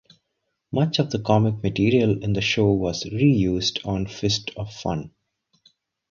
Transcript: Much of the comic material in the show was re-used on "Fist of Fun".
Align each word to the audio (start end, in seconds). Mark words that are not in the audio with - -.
Much 0.71 0.97
of 0.97 1.11
the 1.11 1.19
comic 1.19 1.61
material 1.61 2.23
in 2.23 2.33
the 2.33 2.41
show 2.41 2.71
was 2.73 3.05
re-used 3.05 3.79
on 3.85 4.07
"Fist 4.07 4.49
of 4.57 4.73
Fun". 4.73 5.11